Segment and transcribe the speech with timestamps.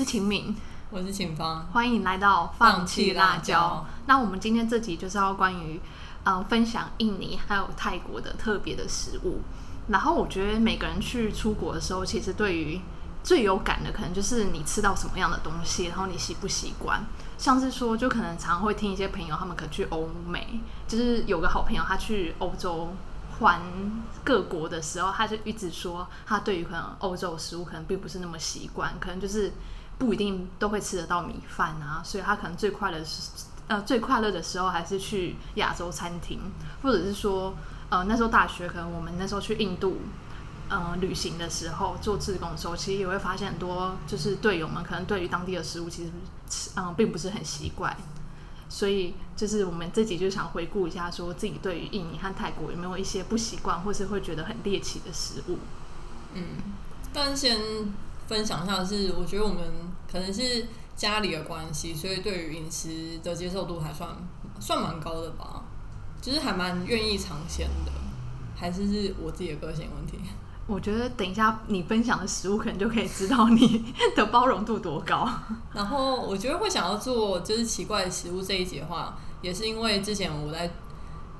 [0.00, 0.56] 我是秦敏，
[0.88, 3.84] 我是秦芳，欢迎来到放弃辣椒。
[4.06, 5.78] 那我们今天这集就是要关于
[6.24, 9.40] 呃分享印尼还有泰国的特别的食物。
[9.88, 12.80] 然后我觉得每个人去出国的时候，其实对于
[13.22, 17.04] 最有感的，可能就是你吃到什么样的东西，然后你习不习惯。
[17.36, 22.88] 像是说，就可能常会听一些朋友，他们可能去欧美，就是有个好朋友他去欧洲
[23.38, 23.60] 环
[24.24, 29.52] 各国的时候，他就一直说他对于可能欧洲食物可能并不是那么习惯，可能就是
[30.00, 33.30] 不一定都会吃得到米饭啊，所以他可能最快乐是
[33.68, 36.40] 呃最快乐的时候还是去亚洲餐厅，
[36.82, 37.54] 或者是说
[37.88, 39.98] 呃那时候大学可能我们那时候去印度。
[40.72, 46.12] 呃，旅行的时候做志工的时候，其实也会发现很多，就是队友们可能对于当地的食物其实
[46.48, 47.96] 吃嗯、并不是很习惯，
[48.68, 55.58] 所以就是我们自己就想回顾一下，说自己对于印尼和泰国有没有一些不习惯，或是会觉得很猎奇的食物。
[56.34, 56.44] 嗯，
[57.12, 57.58] 但先
[58.28, 59.64] 分享一下是，我觉得我们
[60.10, 60.66] 可能是
[60.96, 64.10] 家里的关系，所以对于饮食的接受度还算
[64.58, 65.62] 算蛮高的吧，
[66.20, 67.92] 就是还蛮愿意尝鲜的，
[68.56, 70.18] 还是是我自己的个性问题。
[70.66, 75.28] 我觉得等一下你分享的食物，可能就可以知道你 的包容度多高。
[75.72, 80.70] 然后我觉得会想要做就是奇怪的食物这一节的话，也是因为之前我在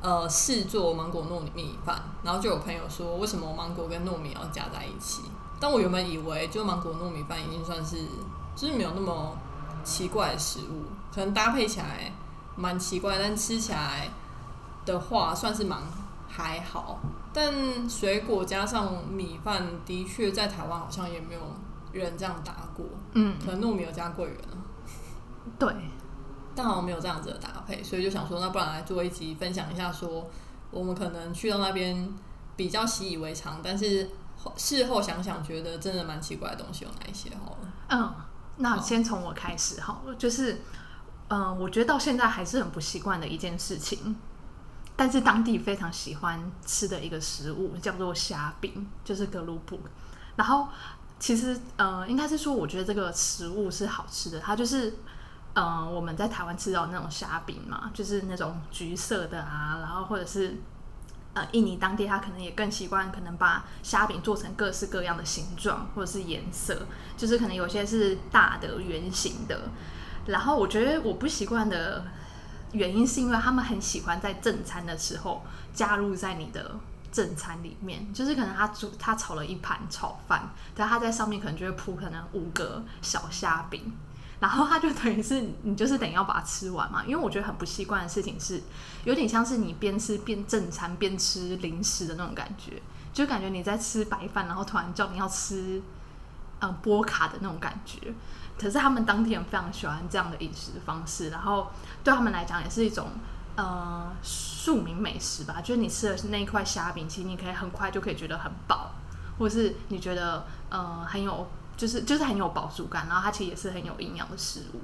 [0.00, 5.22] 呃试做芒果糯米饭，然后就有朋友说为什么芒果跟糯米要加在一起？
[5.60, 7.98] 但我原本以为就芒果糯米饭已经算是
[8.54, 9.36] 就是没有那么
[9.84, 10.84] 奇怪的食物，
[11.14, 12.12] 可能搭配起来
[12.56, 14.08] 蛮奇怪，但吃起来
[14.84, 15.80] 的话算是蛮
[16.28, 16.98] 还好。
[17.32, 21.40] 但水果加上米饭，的确在台湾好像也没有
[21.92, 22.84] 人这样搭过。
[23.12, 24.58] 嗯，可能糯米有加桂圆啊，
[25.58, 25.72] 对，
[26.54, 30.28] 但好像没有这样子的搭配，所以就想说，那不然来做一集分享一下说
[30.70, 32.12] 我们可能去到那边
[32.56, 37.72] 比较习以为常，但是后事后想想觉得真的蛮奇怪的东西有哪一些好了。
[37.88, 38.12] 嗯，
[38.60, 40.62] 那先从我开始好了，就是
[41.28, 44.16] 嗯、我觉得到现在还是很不习惯的一件事情。
[44.96, 49.80] 但是当地非常喜欢吃的一个食物叫做虾饼，就是格鲁布。
[50.36, 50.68] 然后
[51.18, 54.38] 其实呃，应该是说，我觉得这个食物是好吃的。
[54.40, 54.94] 它就是
[55.54, 60.58] 呃，我们在台湾吃到的那种虾饼嘛，就是那种橘色的啊，然后或者是
[61.32, 66.86] 呃，印尼当地他可能也更习惯，可能把虾饼做成各式各样的形状或者是颜色，
[67.16, 69.68] 就是可能有些是大的圆形的。
[70.26, 72.04] 然后我觉得我不习惯的
[72.72, 75.42] 原因是因为他们很喜欢在正餐的时候
[75.72, 76.74] 加入在你的
[77.12, 83.92] 正餐里面，就是可能他煮他炒了一盘炒饭，但他在上面可能就会铺可能五个小虾饼，
[84.40, 87.04] 然后他就等于是你就是等要把它吃完嘛。
[87.04, 88.60] 因为我觉得很不习惯的事情是，
[89.04, 95.80] 有点像是你边吃边正餐边吃零食的那种感觉，就感觉你在吃白饭，然后突然叫你要吃
[96.60, 98.12] 嗯波卡的那种感觉。
[98.58, 101.70] 可是他们当地人非常喜欢这样的饮食方式，然后
[102.04, 103.08] 对他们来讲也是一种
[103.56, 105.62] 呃庶民美食吧。
[105.62, 108.90] 就是你吃的是那一块虾饼，其实你可以很快就可以觉得很饱，
[109.38, 111.46] 或是你觉得呃很有
[111.80, 114.80] 就是就是很有饱足感，然后它其实也是很有营养的食物。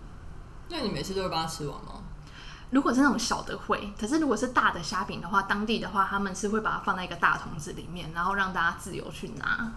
[0.71, 2.01] 那你每次都会把它吃完吗？
[2.71, 9.71] 如果是那种小的会，可是如果是大的虾饼的话，当地的话他们是会把它放在一个大桶子里面，然后让大家自由去拿。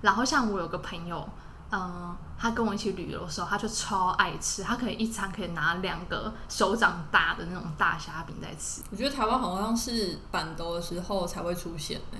[0.00, 1.28] 然后像我有个朋友，
[1.70, 8.82] 嗯、他跟我一起旅游的时候，他就超爱吃，他可以一餐可以拿两个手掌大的那种大虾饼在吃。
[8.90, 12.18] 我觉得台湾好像是板豆的时候才会出现呢、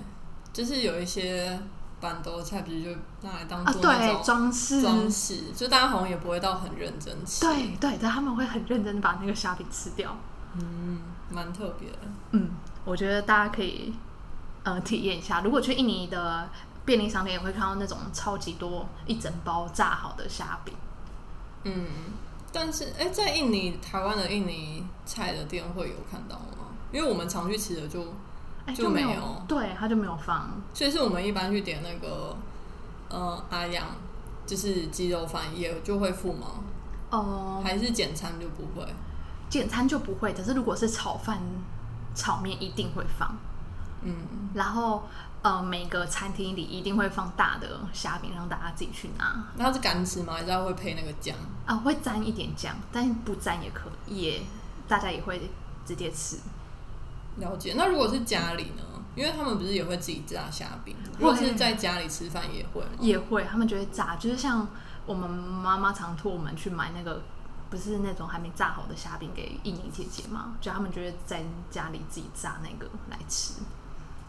[0.53, 1.61] 就是有一些
[2.01, 2.91] 板豆菜，不是就
[3.23, 10.17] 拿来当啊，对，做那种装饰，装饰，就大家好像也不会到很认真吃，对对但，他们会很认真的把那个虾饼吃掉。
[10.55, 11.01] 嗯，
[11.31, 11.99] 蛮特别的。
[12.33, 12.51] 嗯，
[12.85, 13.95] 我觉得大家可以
[14.65, 15.43] 呃体验一下。
[15.43, 16.49] 如果去印尼的
[16.85, 20.75] 便利商店，也会看到那种超级多一整包炸好的虾饼。
[21.65, 21.87] 嗯，
[22.51, 26.67] 但是哎、在印尼台湾的印尼菜的店会有看到吗？
[26.91, 28.03] 因为我们常去吃的就，
[28.67, 30.51] 哎，就没没有对，他就没有放。
[30.75, 32.37] 所以是我们一般去点那个
[33.09, 33.87] 呃阿阳，
[34.47, 36.47] 就是鸡肉饭也就会付吗？
[37.11, 38.87] 哦、还是简餐就不会？
[39.49, 41.41] 简餐就不会，可是如果是炒饭、
[42.15, 43.35] 炒面一定会放。
[44.03, 44.15] 嗯，
[44.55, 45.03] 然后
[45.43, 49.45] 呃，每个餐厅里一定会放大的虾饼，让大家自己去拿。
[49.57, 50.35] 那它是干吃吗？
[50.35, 51.37] 还是它会配那个酱？
[51.67, 54.43] 啊，会沾一点酱，但是不沾也可以，也
[54.87, 55.51] 大家也会
[55.85, 56.37] 直接吃。
[57.41, 57.75] 了解。
[57.77, 58.85] 那如果是家里呢？
[59.17, 60.95] 因为他们不是也会自己炸虾饼？
[61.19, 62.91] 如果是在家里吃饭也会吗？
[63.01, 64.67] 也会，他们就会炸，就是像
[65.05, 67.21] 我们妈妈常托我们去买那个，
[67.69, 73.55] 不是那种还没炸好的虾饼给印尼姐姐嘛，就他们就会在家里自己炸那个来吃。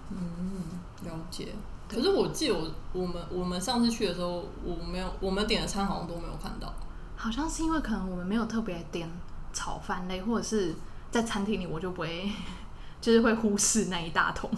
[0.09, 1.53] 嗯，了解。
[1.87, 6.73] 可是我记得我我们我们上次去的时候，我没有我们点的餐好像都没有看到。
[7.15, 9.07] 好像是因为可能我们没有特别点
[9.53, 10.73] 炒饭类，或者是
[11.11, 12.31] 在餐厅里我就不会，
[13.01, 14.49] 就是会忽视那一大桶，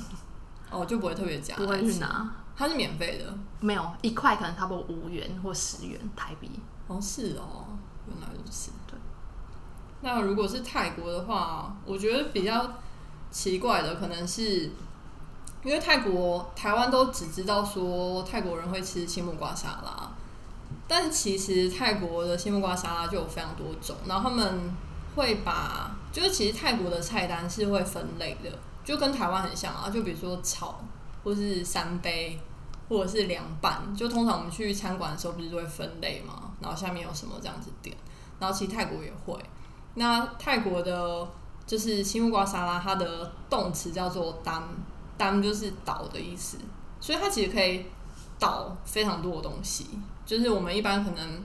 [0.70, 2.30] 哦，就不会特别加，不会去拿。
[2.56, 6.52] 它是免费的，没有一块可能差不多五元或十元台币。
[6.88, 7.66] 哦，是哦，
[8.08, 8.72] 原来如此。
[8.86, 9.00] 对。
[10.02, 12.74] 那如果是泰国的话，我觉得比较
[13.32, 14.70] 奇怪的可能是，
[15.64, 20.12] 因为泰国台湾都只知道说泰国人会吃青木瓜沙拉，
[20.88, 24.76] 但其实泰国的青木瓜沙拉就有非常多种，然后他们
[25.16, 28.50] 会把，就是其实泰国的菜单是会分类的，
[28.86, 30.80] 就跟台湾很像啊，就比如说炒。
[31.26, 32.38] 或是三杯，
[32.90, 36.52] 或者是凉拌，就通常我们去餐馆的时候，不是都会分类嘛？
[36.60, 37.96] 然后下面有什么这样子点，
[38.40, 39.40] 然后其实泰国也会。
[39.94, 41.26] 那泰国的
[41.66, 44.62] 就是青木瓜沙拉，它的动词叫做“单
[45.18, 46.58] ”，“单”就是倒的意思，
[47.00, 47.86] 所以它其实可以
[48.38, 49.88] 倒非常多的东西。
[50.26, 51.42] 就是我们一般可能，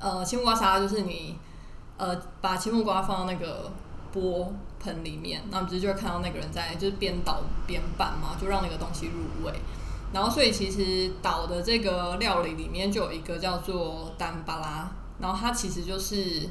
[0.00, 1.38] 呃，青木瓜沙拉就是你，
[1.98, 3.70] 呃，把青木瓜放到那个。
[4.10, 4.50] 钵
[4.80, 9.52] 盆里面，那不是就会看到那个人在就是边倒边拌嘛，就让那个东西入味。
[10.14, 14.90] 然后，所以其实倒的这个料理里面就有一个叫做丹巴拉，
[15.20, 16.48] 然后它其实就是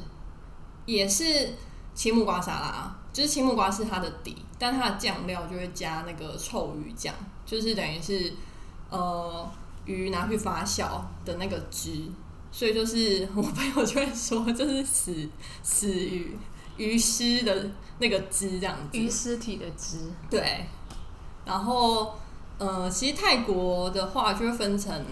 [0.86, 1.54] 也是
[1.94, 7.12] 青木瓜沙拉，就是青木瓜是它的底，但它的酱料就会加那个臭鱼酱，
[7.44, 8.32] 就是等于是
[8.88, 9.50] 呃
[9.84, 12.04] 鱼拿去发酵的那个汁，
[12.50, 15.28] 所以就是我朋友就会说就是死
[15.62, 16.36] 死鱼。
[16.78, 17.68] 鱼尸的
[17.98, 19.98] 那个汁这样子，鱼尸体的汁。
[20.30, 20.64] 对，
[21.44, 22.14] 然后
[22.56, 25.04] 呃，其实泰国的话就会分成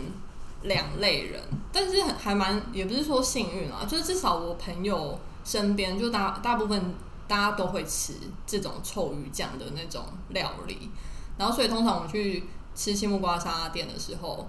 [0.62, 1.42] 两类人，
[1.72, 6.94] 但是还蛮也不是说幸运啊，就是至少我朋友身边就大大部分
[7.26, 8.12] 大家都会吃
[8.46, 10.88] 这种臭鱼酱的那种料理，
[11.36, 12.44] 然后所以通常我去
[12.76, 14.48] 吃青木瓜沙拉店的时候，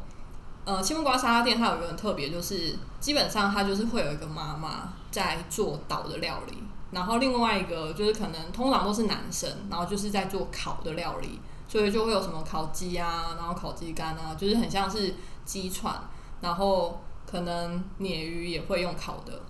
[0.67, 6.57] 呃，青木瓜沙拉店它有一个很特别，就是基本上它就是会有一个妈妈在做岛的料理。
[6.91, 15.15] 然后另外一个就是可能通常都是男生，然后就是在做烤的料理，所以就会有什么烤鸡啊，然后烤鸡肝啊，就是很像是
[15.45, 15.95] 鸡串，
[16.41, 19.41] 然后可能鲶鱼也会用烤的，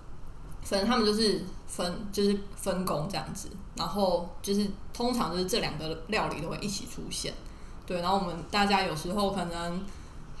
[0.62, 7.34] 反正他们就是分就是分工这样子，然后就是通常就是这两个料理都会一起出现，
[7.84, 9.80] 对，然后我们大家有时候可能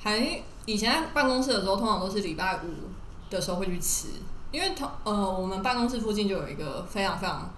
[0.00, 2.68] 还以前在办公室的时候，通常都是礼拜五
[3.30, 4.08] 的时候会去吃。
[4.50, 7.52] 因为同呃，我们办公室附近就有一个非常非常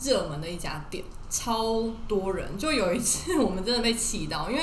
[0.00, 2.58] 热门的一家店，超多人。
[2.58, 4.62] 就有一次，我们真的被气到，因为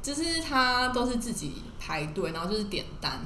[0.00, 3.20] 就是他都是自己排队，然后就是点单。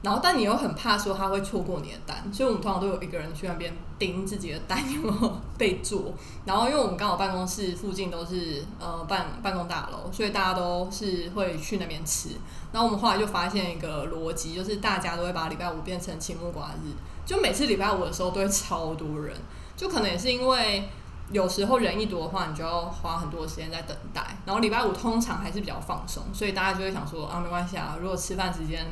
[0.00, 6.14] 然后，但你又很怕说他会错过你的单，所以我们通常都有一个人去那边盯自己的单有没有被做。
[6.44, 12.28] 然后，因为我们刚好办公室附近都是呃办办公大楼，所以大家都是会去那边吃。
[12.70, 16.94] 然后我们后来就发现一个逻辑，就是大家都会把礼拜五变成青木瓜日，
[17.26, 19.36] 就每次礼拜五的时候都会超多人，
[19.76, 20.88] 就可能也是因为
[21.32, 24.22] 有时候人一多的话，你就要花很多时间在等待。
[24.46, 28.86] 然后礼拜五通常还是比较放松，所以大家就会想说啊，没关系啊，如果吃饭时间。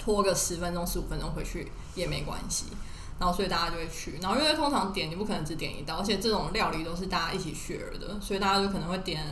[0.00, 2.64] 拖个十分钟、十五分钟回去也没关系，
[3.18, 4.18] 然后所以大家就会去。
[4.22, 9.22] 然后因为通常点你不可能只点一道，而且这种料理都是大家一起 share 的，所以大家就可能会点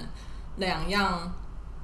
[0.56, 1.32] 两样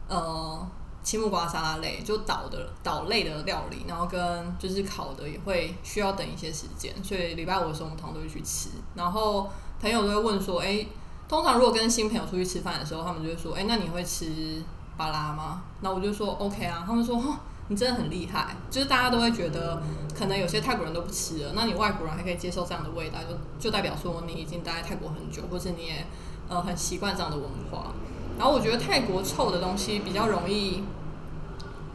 [0.07, 0.69] 呃
[1.03, 6.93] 青木瓜沙拉类，就岛的岛类的料理，然后跟就是烤的也会需要等一些时间。
[7.03, 8.69] 所以礼拜五的时候我们通常都会去吃。
[8.95, 9.51] 然后
[9.81, 10.87] 朋友都会问说：“哎，
[11.27, 14.63] 通常如果跟新朋友出去吃饭的时候，他们就会说：‘哎，那你会吃
[14.97, 17.19] 巴拉吗？’那我就说：‘OK 啊。’他们说。
[17.69, 19.83] 你真的很厉害，就是大家都会觉得，
[20.15, 26.07] 可能有些泰国人都不吃了，那你外国人还可以接受这样的味道，就就代表说你已经待在泰国很久，或是你也
[26.49, 27.95] 呃很习惯这样的文化。
[28.37, 30.83] 然后我觉得泰国臭的东西比较容易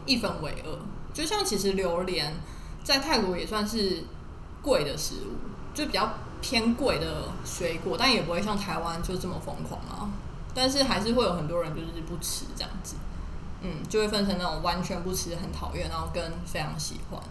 [0.06, 0.80] 一分为二，
[1.14, 2.34] 就像其实榴莲
[2.84, 4.06] 在泰国也算是
[4.62, 10.10] 贵的食物，就比较偏贵的水果，但也不会像台湾就这么疯狂啊。
[10.56, 12.96] 但是还是会有很多人就是不吃这样子。
[13.62, 17.22] 嗯，就会分成那种完全不吃、很讨厌，然后跟非常喜欢。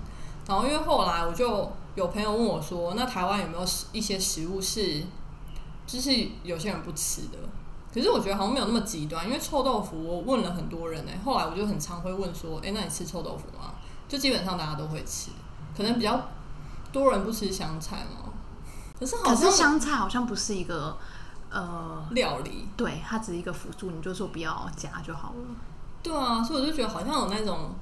[0.47, 5.03] 然后因为后来我就有朋友问我说：“那台湾有没有一些食物是，
[5.87, 6.11] 就是
[6.43, 7.39] 有些人不吃的？”
[7.93, 11.13] 可是我觉得好像没有那么极端，因为臭豆腐我问了很多人呢。
[11.25, 13.75] 后来我就很常会问说：“哎，那你吃臭豆腐吗？”
[14.09, 15.31] 就基本上大家都会吃，
[15.77, 16.29] 可能比较
[16.93, 18.33] 多人不吃香菜嘛。
[18.99, 20.97] 可是好像香菜好像不是一个
[21.51, 25.45] 呃料理，对，它只是一个辅助，你就说不要加就好了。
[26.03, 27.73] 对啊，所以我就觉得好像有那种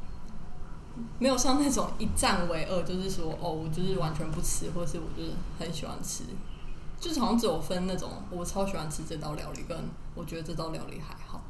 [1.19, 6.25] 没有像那种一战为二，就是说哦，我就是完全不吃，或者是我就是很喜欢吃，
[6.99, 9.77] 就是好像只有分那种我超喜欢吃这道料理，跟
[10.15, 11.43] 我觉得这道料理还好。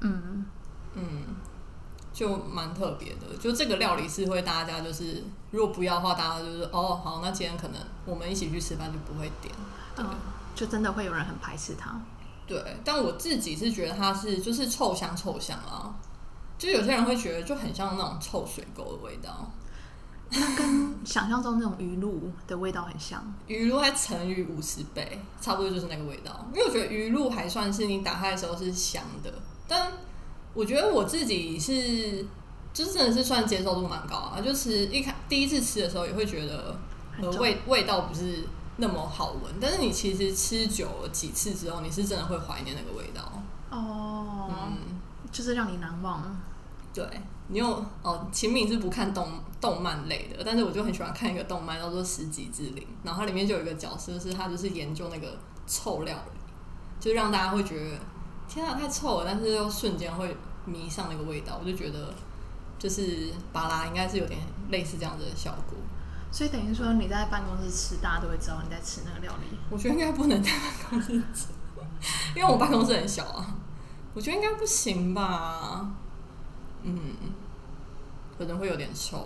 [0.00, 0.44] 嗯，
[0.94, 1.02] 嗯，
[2.12, 3.36] 就蛮特别的。
[3.38, 9.54] 就这个料理是会大家就是，如果不要的话，大家就是哦好，那今天可能我们一起去吃饭就不会点。
[9.96, 10.10] 对嗯，
[10.54, 11.98] 就真的会有人很排斥它。
[12.50, 15.94] 对，但我自己是觉得它是就是臭香臭香啊，
[16.58, 19.48] 就有些人会觉得就很像那种臭水沟的味道，
[20.30, 23.22] 那跟想象中那种鱼露的味道很像。
[23.46, 26.44] 鱼露还乘以五十倍，差不多就是那个味道。
[26.52, 29.32] 因为我觉得鱼露还算是你打开的时候是香的，
[29.68, 29.92] 但
[30.52, 32.26] 我觉得我自己是
[32.72, 36.76] 就是真的是算接受度蛮高啊，就是一开第一次吃的时候也会觉得
[37.22, 38.44] 呃味味道不是
[38.80, 43.22] 那么好闻，但是你其实吃久了几次之后，你是真的会怀念那个味道。
[43.70, 44.98] 哦，嗯。
[45.30, 46.24] 就是让你难忘。
[46.92, 47.06] 对
[47.46, 49.28] 你有哦，秦敏是不看动
[49.60, 56.40] 动漫类的，但是我就很喜欢看一个动漫叫做《十级之灵》，然后它里面就有一个角色是他就是研究那个臭料理，
[56.98, 57.96] 就让大家会觉得
[58.48, 62.12] 天啊太臭了，但是又瞬间会迷上那个味道，我就觉得
[62.76, 65.78] 就是巴拉应该是有点类似这样子的效果。
[66.30, 69.58] 所以等于说你在办公室吃，大家都会知道你在吃那个料理。
[69.68, 71.48] 我觉得应该不能在办公室吃，
[72.36, 73.54] 因为我办公室很小啊，
[74.14, 75.90] 我觉得应该不行吧。
[76.82, 76.96] 嗯，
[78.38, 79.18] 可能会有点臭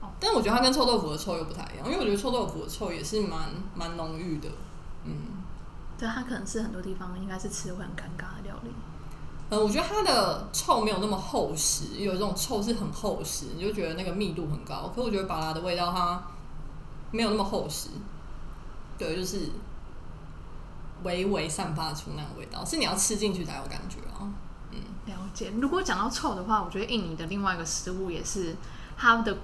[0.00, 4.48] 哦，但我觉得它跟臭豆腐的臭又不太一样，因为我觉得臭豆腐的臭也是蛮蛮浓郁的。
[5.04, 5.14] 嗯，
[5.96, 8.70] 对，它可能是很多地方应该是吃会很尴尬的料理。
[9.48, 14.92] 嗯，我觉得它的臭没有那么厚实，有一种臭是很厚实，你就觉得那个密度很高。
[14.94, 16.22] 可我觉得巴拉的味道它
[17.10, 17.88] 没有那么厚实，
[18.98, 19.50] 对，就是
[21.02, 24.28] 微微散发出那个味道，是你要吃进去才有感觉啊。
[25.06, 25.50] 了解。
[25.60, 28.54] 如果讲到臭的话，我觉得印尼的另外一个食物也是，
[28.96, 29.36] 它的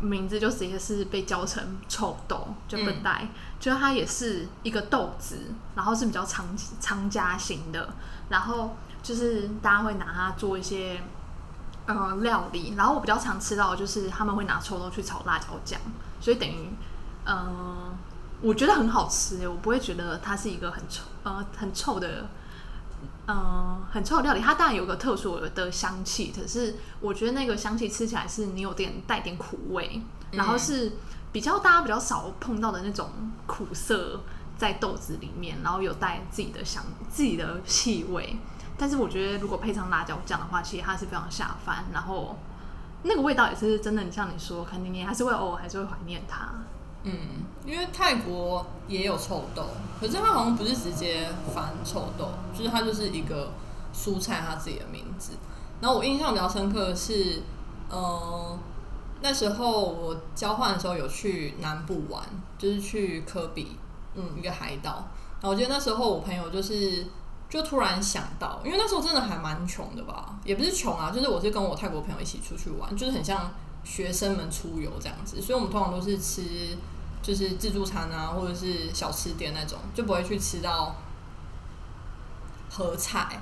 [0.00, 3.28] 名字就直接是被叫成臭豆，就嗯笨带，
[3.60, 5.38] 就是它也是一个豆子，
[5.74, 6.46] 然后是比较长
[6.80, 7.92] 长夹型的，
[8.30, 11.02] 然后就是大家会拿它做一些
[11.86, 15.78] 呃料理，然后我比较常吃到的就是他们会拿臭豆去炒辣椒酱，
[16.20, 16.70] 所以等于
[17.24, 17.96] 呃
[18.40, 22.26] 我觉得很好吃耶，我不会觉得它是一个很臭呃很臭的。
[23.26, 30.02] 嗯，很臭的料理，它当然有个特殊的香气，可是我觉得那个香气吃起来是你有点带点苦味，
[30.32, 30.92] 嗯然后是
[31.30, 33.10] 比较大家比较少碰到的那种
[33.46, 34.20] 苦涩
[34.58, 38.36] 在豆子里面，然后有带自己的香自己的气味。
[38.76, 42.36] 但是我觉得如果配上辣椒酱的话，其实它是非常下饭，然后
[43.04, 46.48] 那个味道也是真的，你像你说，肯定你还是会偶尔还是会怀念它。
[47.04, 47.12] 嗯，
[47.66, 49.64] 因为泰国也有臭豆，
[50.00, 53.50] 可是它好像不是直接翻臭豆，就是它就是一个
[53.94, 55.32] 蔬菜它自己的名字。
[55.80, 57.42] 然后我印象比较深刻的是，
[57.90, 58.58] 呃，
[59.20, 62.22] 那时候我交换的时候有去南部玩，
[62.56, 63.76] 就是去科比，
[64.14, 65.08] 嗯，一个海岛。
[65.40, 67.04] 然后我记得那时候我朋友就是
[67.50, 73.50] 就突然想到，因为那时候真的还蛮穷的吧，也不是穷啊，就是我是跟我泰国朋友一起出去玩，就是很像
[73.84, 76.42] 学生们出游这样子，所以我们通常都是吃
[77.22, 80.94] 就是自助餐啊，或者是小吃店那种，就不会去吃到
[82.70, 83.40] 合菜。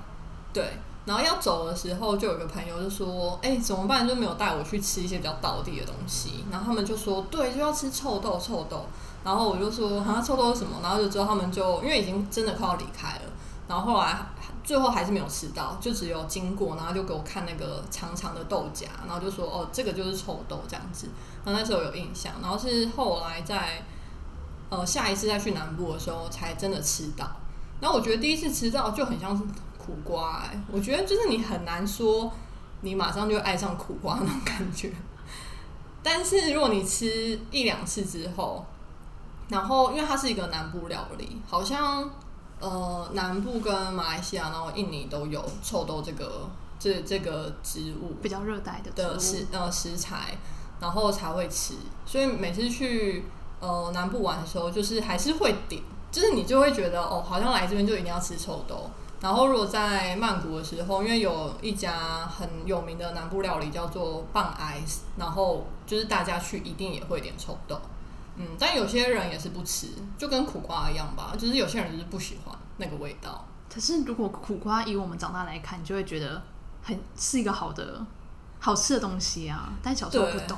[0.52, 0.72] 对，
[1.04, 4.06] 然后要走的时候，就有个朋友就说：“哎、怎么办？
[4.06, 8.84] 就没有带我去吃一些比较道地的东西。”然后他们就说：“对，就要吃臭豆，臭豆。”
[9.22, 13.22] 然后我就说：“啊，臭豆是什么？”然后就之后他们就因为已经真的快要离开了，
[13.68, 14.26] 然后后来
[14.70, 21.08] 最后还是没有吃到，就只有经过，然后就给我看那个长长的豆荚，然后就说：“哦，这个就是臭豆这样子。”
[21.44, 23.84] 然后那时候有印象，然后是后来在
[24.68, 27.28] 呃下一次再去南部的时候才真的吃到。
[27.80, 29.42] 然后我觉得第一次吃到就很像是
[29.76, 32.32] 苦瓜、欸，我觉得就是你很难说
[32.82, 34.92] 你马上就爱上苦瓜那种感觉。
[36.00, 38.64] 但是如果你吃一两次之后，
[39.48, 42.08] 然后因为它是一个南部料理，好像
[42.60, 46.48] 呃南部跟马来西亚，然后印尼都有臭豆这个
[46.78, 50.38] 这这个植物，比较热带的的食呃食材，
[50.80, 51.74] 然后才会吃。
[52.06, 53.24] 所以每次去
[53.60, 58.90] 呃南部玩的时候，就是还是会点，就是你就会觉得哦，好像来这边就一定要吃臭豆。
[59.20, 67.78] 然后如果在曼谷的时候，因为有一家很有名的南部料理叫做棒 ice，然后就是大家去一定也会点臭豆。
[68.40, 73.46] 嗯，但有些人也是不吃，就跟苦瓜一样吧，就是有些人就是不喜欢那个味道。
[73.68, 76.42] 可是如果苦瓜以我们长大来看，你就会觉得
[76.82, 78.04] 很是一个好的
[78.58, 79.70] 好吃的东西啊。
[79.82, 80.56] 但小时候不懂，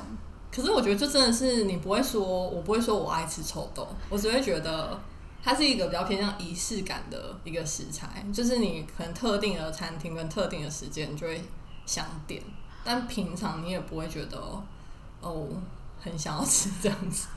[0.49, 4.99] 可是我觉得这真的是你不会说，我不会说我爱吃臭豆，我只会觉得
[5.43, 11.43] 它是一个比较偏向仪式感的一个食材，就是你可能特定的餐厅跟特定的时间你就会
[11.85, 12.41] 想点，
[12.83, 14.37] 但平常你也不会觉得
[15.21, 15.47] 哦
[16.01, 17.27] 很想要吃这样子。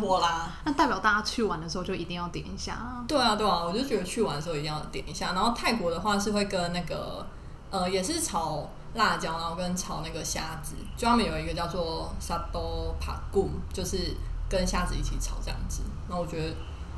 [0.00, 3.04] 我啦，那代表大家去玩的时候就一定要点一下啊。
[3.08, 5.32] 对啊对啊，我就觉得去玩的时候一定要点一下。
[5.32, 7.26] 然后泰国的话是会跟那个
[7.70, 14.14] 呃，也是炒辣椒，然后跟炒那个虾子，就他们有一个叫做沙多帕古，就是
[14.48, 15.82] 跟虾子一起炒这样子。
[16.08, 16.54] 那我觉得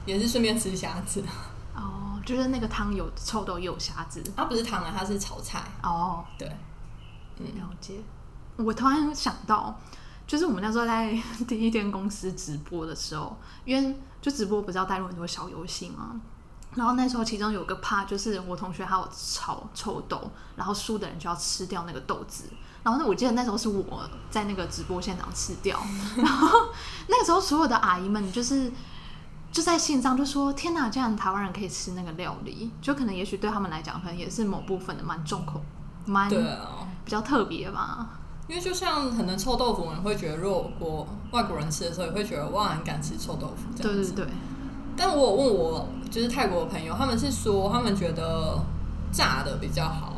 [0.07, 1.25] 也是顺便吃虾子，
[1.75, 4.23] 哦，就是那个汤有臭豆也有虾子。
[4.37, 5.63] 它不是汤啊，它是炒菜。
[5.83, 6.49] 哦，对，
[7.39, 7.95] 嗯了解。
[8.57, 9.75] 我突然想到，
[10.29, 11.19] 就是我们那时候在
[11.49, 16.21] 第一间公司直播的时候，因为就直播不是要带入很多小游戏吗？
[16.75, 22.45] 然后那时候其中有个怕，就是我同学还有炒臭豆，然后输的人就要吃掉那个豆子。
[22.85, 25.81] 然后呢，我记得那时候是我在那个直播现场吃掉，
[26.17, 26.69] 然后
[27.09, 28.71] 那个时候所有的阿姨们就是
[29.51, 35.63] 就在线上就说：“天哪，这样台湾人可以吃那个料理，就可能也许对他们来讲，可能也是某部分的蛮重口，
[36.05, 38.11] 蛮比较特别吧。”
[38.49, 44.13] 因为就像可能臭豆腐，人会觉得，如果我外国人吃的时候，也会觉得哇，很敢吃臭豆腐这样子。
[44.13, 44.35] 对对对，
[44.97, 48.59] 但我有问我就是泰国的朋友，他们是说他们觉得
[49.13, 50.15] 炸的比较好。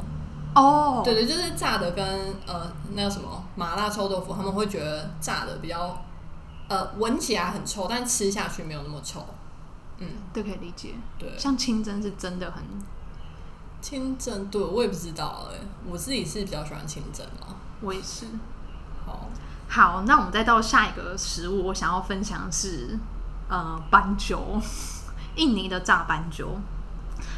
[0.54, 2.04] 哦，对对，就是炸的跟
[2.46, 6.00] 呃那个什么麻辣臭豆腐，他们会觉得炸的比较
[6.68, 9.25] 呃闻起来很臭，但吃下去没有那么臭。
[9.99, 10.94] 嗯，这可以理解。
[11.18, 12.62] 对，像清蒸是真的很
[13.80, 15.58] 清蒸，对我也不知道哎、
[15.90, 17.56] 我自己是比较喜欢清蒸嘛。
[17.80, 18.26] 我也是。
[19.06, 19.28] 好，
[19.68, 22.99] 好，那我们再到下一个食物，我想要分享的是
[23.49, 24.60] 呃斑鸠，
[25.37, 26.58] 印尼的炸斑鸠。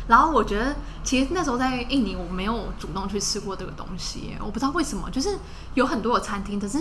[0.08, 5.38] 然后我觉得，其实那时候在印尼，我没有主动去吃过这个东西，我不知道为什么，就是
[5.74, 6.78] 有很多的餐厅，可是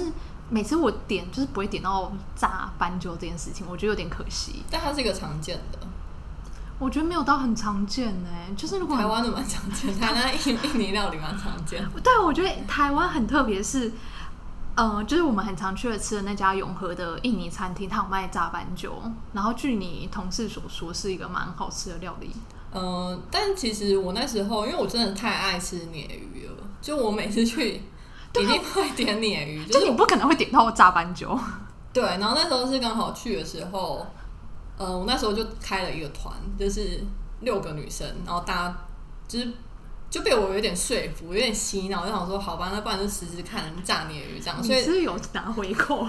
[0.49, 4.63] 每次我点就是不会点到炸斑鸠这件事情，我觉得有点可惜。
[4.69, 5.79] 但它是一个常见的，
[6.81, 11.87] 我觉得没有到很常见呢，就是如果台湾的蛮常见，台湾印 印尼料理蛮常见。
[12.03, 13.91] 对，我觉得台湾很特别，是，
[14.73, 18.99] 呃，就是我们很常去的吃的那家永和的印尼餐厅，它有卖炸斑鸠，
[19.31, 22.31] 然后据你同事所说，是一个蛮好吃的料理。
[22.73, 27.75] 嗯、但其实我那时候，因为我真的太爱吃鲶鱼了，就我每次去
[28.33, 31.37] 一定会点鲶鱼，就就是你不可能会点到炸斑鸠，
[31.93, 32.01] 对。
[32.01, 34.07] 然后那时候是刚好去的时候，
[34.81, 36.99] 呃，我那时候就开了一个团，就是
[37.41, 38.77] 六个女生，然后大家
[39.27, 39.53] 就是
[40.09, 46.07] 就被我有点说服，有点洗脑，我就想说，好吧，那不然就试试看炸鲶鱼这样，所以是有拿回扣？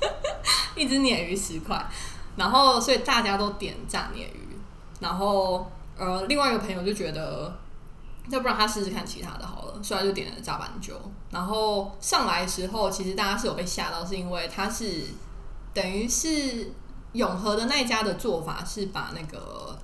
[0.76, 1.82] 一只鲶鱼十块，
[2.36, 4.58] 然后所以大家都点炸鲶鱼，
[5.00, 7.56] 然后呃，另外一个朋友就觉得，
[8.28, 10.92] 要不然他试试看其他的好了，所以他就点了炸斑鸠。
[11.30, 15.04] 然后上来的时候，其实大家是有被吓到，是因为它是
[15.72, 16.70] 等于是
[17.14, 19.76] 永和的那一家的做法是把那个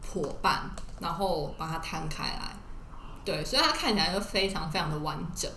[0.00, 0.68] 破瓣，
[1.00, 2.56] 然后把它摊开来，
[3.24, 5.50] 对，所以它看起来就非常非常的完整。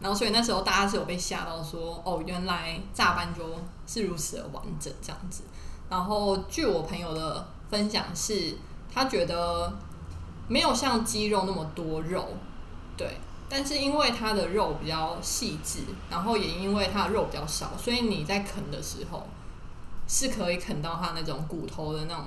[0.00, 3.44] 然后，所以那时候大家是有被吓到说，哦，原来炸斑鸠
[3.86, 5.44] 是如此的完整这样子。
[5.88, 8.56] 然后，据我朋友的分享是，
[8.92, 9.72] 他觉得
[10.48, 12.26] 没有像鸡肉那么多肉，
[12.96, 19.26] 对，但是因为它的肉比较细致，然后也因为它的肉比较少，所以你在啃的时候
[20.06, 22.26] 是可以啃到它那种骨头的那种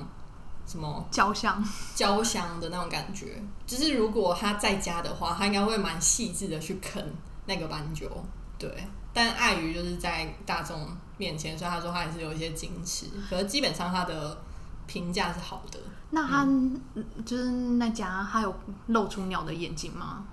[0.66, 1.63] 什么焦香，
[1.96, 3.42] 焦香的那种感觉。
[3.66, 7.13] 就是如果他在家的话，他应该会蛮细致的去啃
[7.46, 8.10] 那个斑鸠，
[8.58, 8.88] 对。
[9.13, 10.88] 但碍于就是在大众
[11.18, 13.08] 面前，所以他说他还是有一些矜持。
[13.30, 14.38] 可是基本上他的
[14.86, 15.80] 评价是好的。
[16.10, 16.80] 那它、嗯
[17.26, 18.56] 就是那家，它有
[18.88, 20.26] 露出鸟的眼睛吗？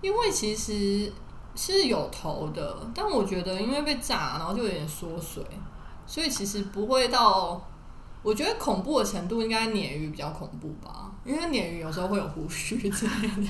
[0.00, 1.12] 因为其实
[1.56, 5.42] 是有头的，但我觉得因为被炸，然后就有点缩水，
[6.06, 7.60] 所以其实不会到。
[8.22, 13.46] 我觉得恐怖的程度应该鲶鱼比较恐怖吧，因为鲶鱼有时候会有胡须之类的。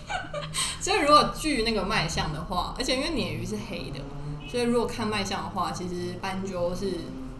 [0.80, 4.00] 所以如果据那个卖相的话，而且因为鲶鱼是黑的，
[4.48, 6.92] 所以如果看卖相的话，其实斑鸠是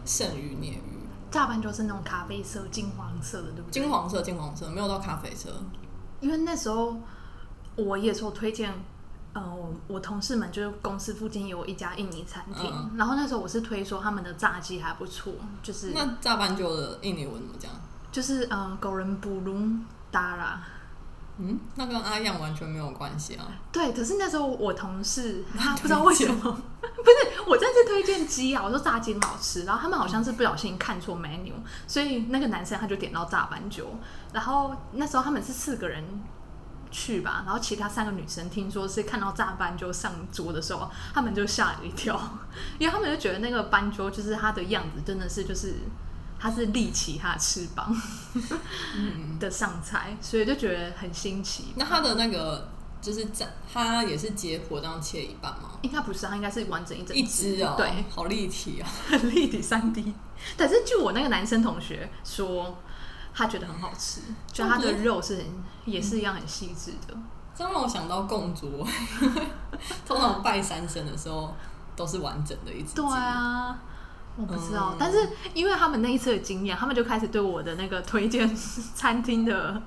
[0.05, 0.83] 胜于鲶鱼。
[1.31, 3.81] 炸斑鸠是那种咖啡色、金黄色的，对不对？
[3.81, 5.49] 金黄色，金黄色，没有到咖啡色。
[6.21, 6.95] 因为那时候
[7.77, 8.71] 我也说推荐，
[9.37, 15.31] 呃，我我同事们就是公司附近有一家印尼餐厅，嗯然后那时候我是推说他们的炸鸡还不错，
[15.63, 17.71] 就是那炸斑鸠的印尼文怎么讲？
[18.11, 20.63] 就是嗯，狗人布隆达拉。
[21.37, 23.47] 嗯，那跟阿样完全没有关系啊。
[23.71, 26.41] 对，可是那时候我同事他不知道为什么，
[26.81, 31.53] 不是我真的是推荐鸡啊，我说炸鸡很好吃，然后他们好像是不小心看错 menu，
[31.87, 33.85] 所以那个男生他就点到炸斑鸠，
[34.33, 36.03] 然后那时候他们是四个人
[36.97, 42.19] 去吧，然后其他三个女生听说是看到炸斑鸠上桌的时候，他们就吓了一跳，
[42.79, 45.75] 因为他们就觉得那个斑鸠就是它的样子真的是就是。
[46.39, 47.91] 它是立起它的翅膀
[49.41, 51.73] 的上菜，所以就觉得很新奇。
[51.77, 52.69] 那它的那个
[53.01, 55.71] 就是炸，它也是解剖这样切一半吗？
[55.81, 58.87] 应该不是，它应该是完整一整一只哦，对，好立体啊。
[59.09, 60.13] 很 立体三 D。
[60.59, 62.83] 但是据我那个男生同学说，
[63.39, 65.45] 他觉得很好吃，就他的肉是很
[65.85, 67.15] 也是一样很细致的。
[67.55, 68.69] 这让我想到供桌，
[70.07, 71.55] 通常拜三神的时候
[71.95, 72.95] 都是完整的一只鸡。
[72.95, 73.79] 对啊，
[74.37, 78.51] 我不知道，嗯但是因为他们那一次的经验，他们就开始对我的那个推荐
[78.95, 79.83] 餐厅的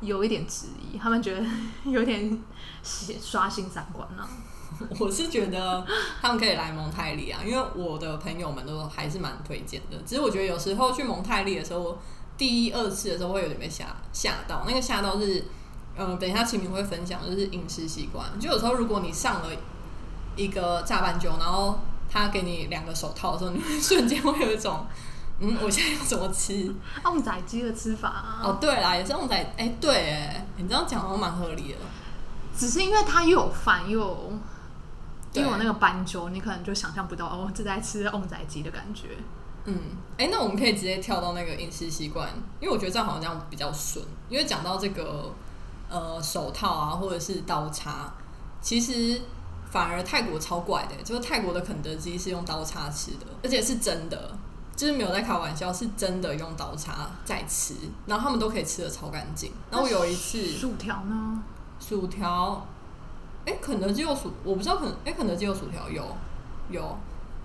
[0.00, 1.46] 有一点质疑，他们觉得
[1.84, 2.42] 有点
[2.82, 4.28] 刷新三观了、
[4.98, 5.84] 我是觉得
[6.22, 9.96] 他们可以来蒙泰利啊，因为我的朋友们都还是蛮推荐的。
[10.06, 11.98] 只是我觉得有时候去蒙泰利的时候，
[12.38, 14.64] 第一、二次的时候会有点被吓吓到。
[14.66, 15.44] 那个吓到是，
[15.98, 18.26] 嗯、等一下秦明会分享，就是饮食习惯。
[18.40, 19.48] 就有时候如果你上了
[20.36, 21.78] 一个炸半酒，然后
[22.10, 24.86] 他给你两个手套的时候，你会瞬间会有一种，
[25.40, 26.74] 嗯，我现在要怎么吃？
[27.04, 31.78] 旺仔鸡的吃法、啊，哦，对啦，也是旺仔，哎、对，哎，你这样讲好像蛮合理的。
[32.56, 34.32] 只是因为它又有饭又有
[35.32, 39.16] 对又有那个斑鸠，你可能就想象不到哦，这在吃旺仔鸡的感觉。
[39.64, 39.78] 嗯，
[40.16, 42.28] 哎、那我们可以直接跳到那个饮食习惯，
[42.60, 44.04] 因为我觉得这样好像比较顺。
[44.28, 45.32] 因为讲到这个
[45.88, 48.12] 呃手套啊，或者是刀叉，
[48.60, 49.20] 其实
[49.70, 54.36] 反而泰国超怪的，就是泰国的肯德基是用刀叉吃的，而且是真的，
[54.74, 57.74] 就是没有在开玩笑，是真的用刀叉在吃，
[58.06, 59.52] 然后他们都可以吃的超干净。
[59.70, 61.42] 然后我有一次薯条呢？
[61.78, 62.66] 薯条，
[63.46, 66.04] 哎、肯德基有薯，我不知道肯，哎、肯德基有薯条有
[66.70, 66.96] 有，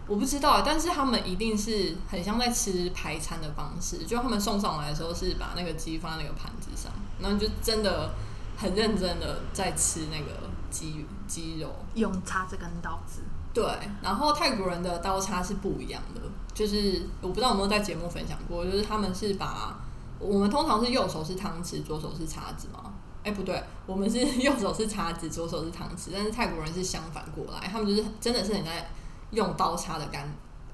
[0.08, 8.12] 我不知道，但是他们一定是很像在吃排餐的方式，就他们送上来的时候是把那个鸡放在那个盘子上，然后就真的
[8.58, 11.74] 很认真的在吃那个鸡鸡肉。
[11.96, 13.22] 用叉子跟刀子。
[13.54, 13.64] 对，
[14.02, 16.22] 然后泰国人的刀叉是不一样的，
[16.54, 19.80] 就是我不知道有没有在节目分享过，就是他们是把
[20.20, 22.92] 我们通常是右手是汤匙，左手是叉子嘛。
[23.26, 28.88] 哎，不对，我们是 右手是叉子，左手是汤匙，但是泰国人是相反过来，他们就是真的是很在
[29.32, 30.24] 用刀叉的概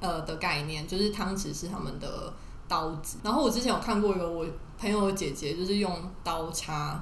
[0.02, 2.34] 呃的概念，就是汤匙是他们的
[2.68, 3.20] 刀子。
[3.24, 4.46] 然后我之前有看过一个我
[4.78, 7.02] 朋友的姐姐，就是用刀叉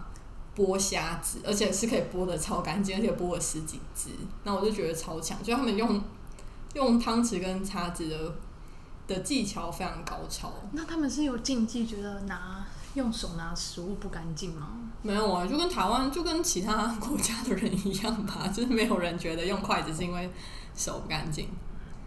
[0.55, 4.11] 剥虾子，而且是可以剥的超干净，而且剥了十几只，
[4.43, 5.99] 那我就觉得超强，就他们用
[6.75, 8.35] 用汤匙跟叉子的
[9.07, 10.53] 的技巧非常高超。
[10.73, 12.63] 那他们是有禁忌，觉得拿
[12.95, 14.67] 用手拿食物不干净吗？
[15.01, 20.29] 没有啊，就跟台湾就跟其他国家的人一样吧， 就是没有人觉得用筷子是因为
[20.75, 21.49] 手不干净。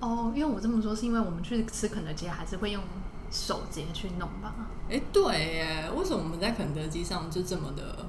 [0.01, 2.83] 哦，因为我这么说是因为我们去吃肯德基还是会用
[3.31, 4.53] 手直接去弄吧，
[4.91, 5.23] 哎，对
[5.55, 8.05] 耶，为什么我们在肯德基上就这么的？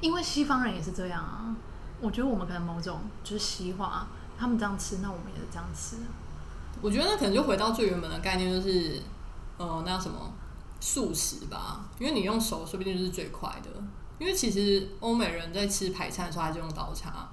[0.00, 1.56] 因为西方人也是这样啊。
[2.00, 5.96] 我觉得我们可能某种就是西化，他们这样吃，那我们也是这样吃。
[6.80, 9.02] 我觉得那可能就回到最原本的概念，就是
[9.58, 10.32] 呃，那叫什么
[10.80, 13.70] 素食吧，因为你用手说不定就是最快的。
[14.18, 17.28] 因为其实欧美人在吃排餐的时候，他就用刀叉。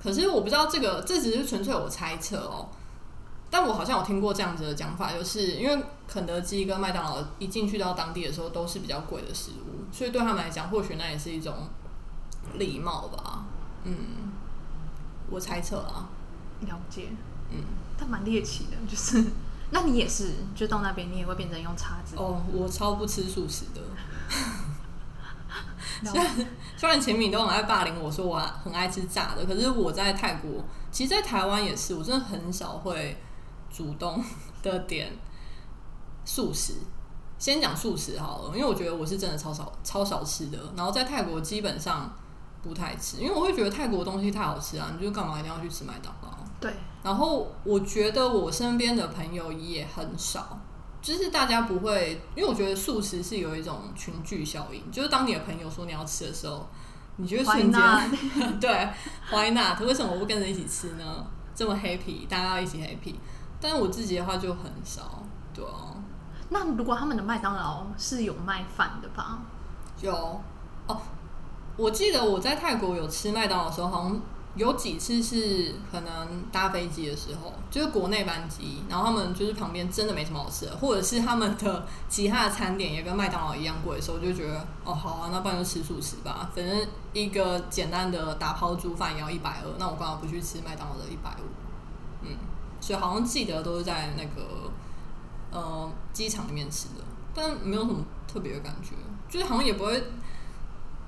[0.00, 2.68] 可是我不知道这个，这只是纯粹我猜测哦。
[3.50, 11.54] 但我好像有听过这样子的讲法，就是因为肯德基跟麦当劳一进去到当地的时候都是比较贵的食物，所以对他们来讲，或许那也是一种
[12.54, 13.44] 礼貌吧。
[13.84, 13.94] 嗯，
[15.30, 16.08] 我猜测啊。
[16.60, 17.08] 了解，
[17.50, 17.58] 嗯，
[17.98, 19.22] 但蛮猎奇的，就是，
[19.74, 22.14] 那你也是，就到那边你也会变成用叉子。
[22.16, 23.80] 哦，我超不吃素食的。
[26.06, 33.20] 虽然虽然前面都很爱霸凌我说我很爱吃炸的，可是我在泰国，其实，在台湾也是，我真的很少会
[33.68, 34.22] 主动
[34.62, 35.10] 的点
[36.24, 36.74] 素食。
[37.36, 40.72] 先讲素食好了，因为我觉得我是真的超少超少吃的。
[40.76, 42.14] 然后在泰国基本上
[42.64, 46.30] 不太吃，因为我会觉得泰国东西太好吃啊，你就干嘛一定要去吃麦当劳？
[46.58, 46.72] 对，
[47.02, 50.58] 然后我觉得我身边的朋友也很少，
[51.02, 56.66] 就是大家不会，因为我觉得素食是有一种群聚效应，就是当你的朋友说你要吃的时候，
[57.16, 57.80] 你觉得瞬间？
[58.58, 58.88] 对
[59.30, 59.78] ，Why not？
[59.82, 61.26] 为什么我不跟着一起吃呢？
[61.54, 63.14] 这么 happy，大家要一起 happy。
[63.60, 65.22] 但是我自己的话就很少，
[65.54, 65.94] 对啊，
[66.50, 69.38] 那如果他们的麦当劳是有卖饭的吧？
[70.00, 70.12] 有
[70.86, 71.00] 哦，
[71.76, 74.20] 我记得我在泰国有吃麦当劳的时候，好像
[74.54, 91.46] 有几次是可能搭飞机的时候，就是国内班机，然后他们就是旁边真的没什么好吃的，或者是他们的 其他的餐点也跟麦当劳一样贵的时候，就觉得哦好啊，那不然就吃素食吧，反正一个简单的打抛猪饭也要一百二，那我干嘛不去吃麦当劳的一百五？
[92.22, 92.36] 嗯，
[92.80, 94.70] 所以好像记得都是在那个
[95.50, 97.02] 呃机场里面吃的，
[97.34, 98.90] 但没有什么特别的感觉，
[99.28, 100.00] 就是好像也不会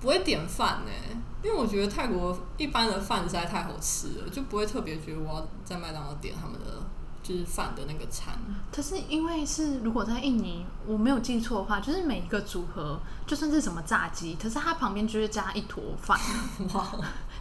[0.00, 0.90] 不会点饭呢、
[1.42, 6.82] 因为我觉得泰国一般的饭实在太好吃了，就不会特别觉得我要在麦当劳点他们的
[7.22, 8.38] 就是饭的那个餐。
[8.70, 16.18] 可是因为是如果在印尼，我没有记错的话，就是每一个组合就算是什么炸鸡，可是它旁边就是加一坨饭，
[16.74, 16.86] 哇，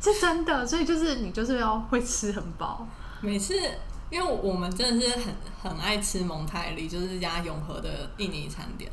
[0.01, 2.87] 是真的，所以就是你就是要会吃很饱。
[3.21, 3.53] 每次
[4.09, 8.91] 因为我们真的是很很爱吃蒙泰利，就是这家永和的印尼餐点，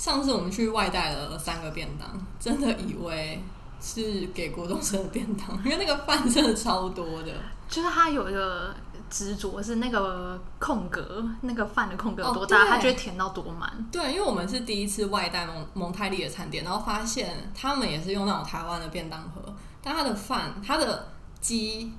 [0.00, 2.08] 上次我们去外带了三个便当，
[2.38, 3.44] 真的以为
[3.78, 7.30] 是给国中生的便当，因为那个饭真的超多的。
[7.68, 8.74] 就是他有一个
[9.10, 13.70] 执着是那个空格，那个饭的空格有哦多大，对他就会填到多满。
[13.92, 21.08] 对，因为我们是第一次外带蒙蒙泰利的餐点，然后发现他们也是用那种台湾的便当盒，但他的饭，他的
[21.42, 21.92] 鸡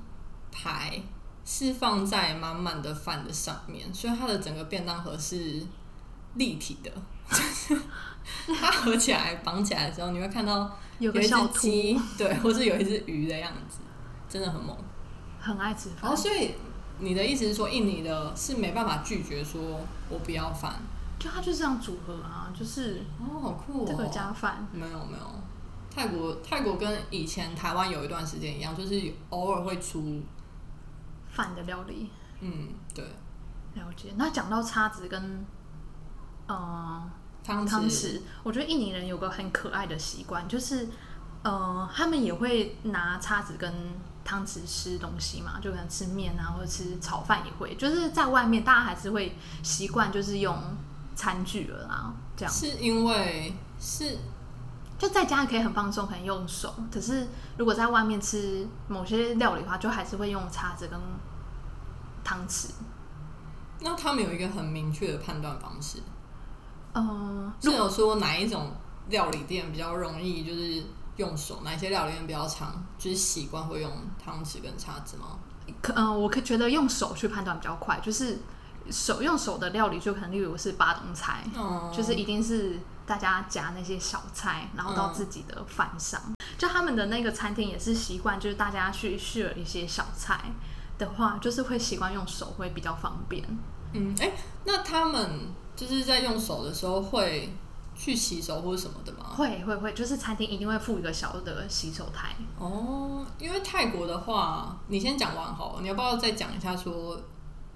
[0.52, 1.00] 排
[1.46, 5.62] 是放在满满的饭的上面，所以他的整个便当盒是
[6.34, 7.02] 立体的，就是
[8.60, 13.80] 它 合起来绑起来的时候，你会看到有一只鸡，对， 或是有一只鱼的样子，
[14.30, 14.76] 真的很猛。
[15.40, 16.00] 很爱吃饭。
[16.04, 16.56] 然后，所以
[17.00, 20.76] 你的意思是说，印尼的是没办法拒绝说我不要饭，
[21.20, 24.68] 就它就这样组合啊，就是哦，好酷哦，这个加饭。
[24.72, 25.26] 没有没有，
[25.94, 30.22] 泰国泰国跟以前台湾有一段时间一样，就是偶尔会出，
[31.32, 32.10] 饭的料理，
[32.42, 33.04] 嗯，对，
[33.74, 34.14] 了解。
[34.18, 35.44] 那讲到叉子跟
[36.48, 37.10] 呃
[37.44, 40.88] 汤汤匙，我觉得印尼人有个很可爱的习惯，就是
[41.44, 43.74] 呃他们也会拿叉子跟
[44.24, 47.76] 汤匙吃东西嘛，就可能吃面啊，或者吃炒饭也会。
[47.76, 50.56] 就是在外面大家还是会习惯就是用
[51.16, 52.54] 餐具了啦，这样。
[52.54, 54.18] 是因为是
[55.00, 56.76] 就在家可以很放松，可能用手。
[56.94, 57.28] 可是
[57.58, 61.00] 如果在外面吃某些料理的话，就还是会用叉子跟
[62.24, 62.70] 汤匙。
[63.80, 65.98] 那他们有一个很明确的判断方式，
[66.94, 68.72] 嗯，是有说哪一种
[69.10, 70.84] 料理店比较容易就是
[71.18, 73.92] 用手，哪些料理店比较常就是习惯会用
[74.24, 75.38] 汤匙跟叉子吗？
[75.82, 78.40] 可嗯，我可觉得用手去判断比较快，就是
[78.90, 86.22] 手用手的料理，就可能例如是巴东菜，嗯，就是一定是大家夹那些小菜，然后到自己的饭上。
[86.58, 90.52] 就他们的那个餐厅也是习惯，就是大家去 share 一些小菜
[90.98, 93.44] 的话，就是会习惯用手会比较方便。
[93.94, 94.32] 嗯，哎、
[94.66, 97.54] 那他们就是在用手的时候会
[97.96, 99.26] 去洗手或者什么的吗？
[99.36, 102.36] 会会会，就是餐厅一定会附一个小的洗手台。
[102.58, 107.20] 哦，因为泰国的话，你先讲完好了，你要不要再讲一下说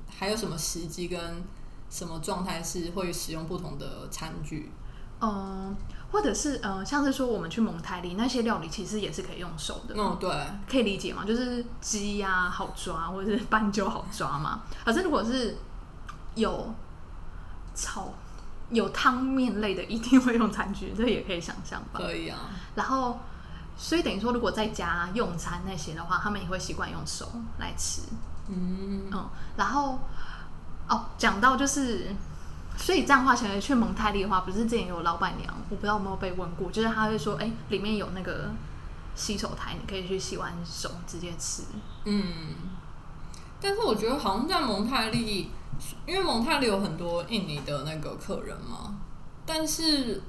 [0.08, 1.44] 还有什么时机跟
[1.90, 4.72] 什么状态是会使用不同的餐具？
[5.22, 5.74] 嗯，
[6.12, 9.96] 或者是呃，像是说我们去蒙台里那些料理，其实也是可以用手的。
[9.98, 10.30] 嗯，对，
[10.70, 11.24] 可以理解吗？
[11.26, 14.64] 就是鸡呀、好抓，或者是斑鸠好抓嘛。
[14.84, 15.58] 可是如果是
[16.36, 16.74] 有
[17.76, 18.14] 炒
[18.72, 22.00] 有汤面类的，一定会用餐具， 这也可以想象吧。
[22.00, 22.50] 可以啊。
[22.74, 23.20] 然后，
[23.78, 28.02] 所以等于说，如果在家用餐那些的话，他们也会习惯用手来吃。
[28.48, 30.00] 嗯，嗯，然后
[30.88, 32.16] 哦，讲到就是，
[32.78, 38.52] 所以这样的话，其实去蒙泰利的话，不是之前有老板娘，我不知道有没有被问过，就是他会说，哎、里面有那个
[39.16, 41.64] 洗手台，你可以去洗完手直接吃。
[42.06, 42.24] 嗯，
[43.66, 45.50] 但是我觉得好像在蒙泰利，
[46.06, 48.94] 因为蒙泰利有很多印尼的那个客人嘛，
[49.44, 50.22] 但是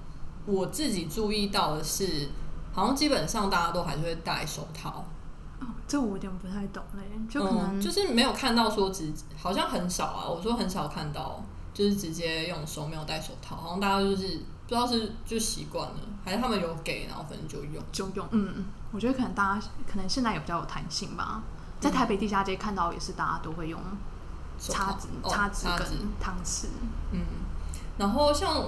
[0.47, 2.31] 我自己注意到的是，
[2.73, 5.05] 好像基本上大家都还是会戴手套。
[5.61, 10.27] 哦，这我有点不太懂嘞，就可能、嗯、就是没有看到说直，好像很少啊。
[10.27, 11.45] 我说很少看到，
[11.75, 17.83] 就是直接用手没有戴手套，好像大家就是不知道是就习惯了，还是他们有给，然后反正就用。
[17.93, 21.43] 就用，嗯嗯，我觉得可能大家可能现在也比较有弹性吧。
[21.81, 23.81] 在台北地下街看到也是大家都会用
[24.59, 25.87] 叉子、哦叉子跟
[26.19, 26.67] 汤匙。
[27.13, 27.21] 嗯，
[27.99, 28.63] 然后像，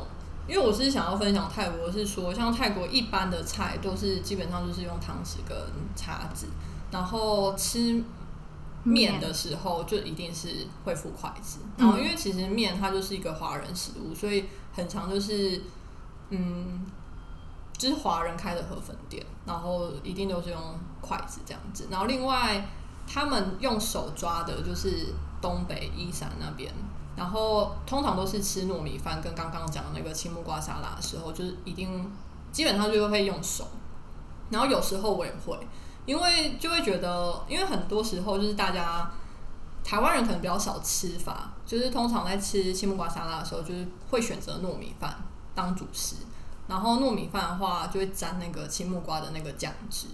[0.47, 5.57] 因为我是想要分享泰国，是说像泰国一般的菜都是基本上就是用汤匙跟
[5.97, 6.47] 叉子，
[6.91, 8.03] 然后吃
[8.85, 11.59] 面的时候就一定是会付筷子。
[11.63, 15.63] 嗯然后因为其实面它就是一个华人食物，所以很常就是
[16.31, 16.85] 嗯，
[17.77, 20.61] 就是华人开的河粉店，然后一定都是用
[21.01, 21.89] 筷子这样子。
[21.91, 22.67] 然后另外
[23.09, 26.73] 他们用手抓的就是东北伊山那边。
[27.17, 32.09] 然后通常都是吃糯米饭，跟刚刚讲的那个青木瓜沙拉的时候，就是一定
[32.53, 33.67] 基本上就会用手。
[34.51, 35.59] 然后有时候我也会，
[36.07, 39.11] 因为就会觉得，因为很多时候就是大家
[39.83, 45.17] 台湾人可能比较少吃法，就是通常在吃青木瓜沙拉的时候，就是会选择糯米饭
[45.57, 46.15] 当主食。
[46.69, 50.07] 然后糯米饭的话，就会沾那个青木瓜的那个酱汁。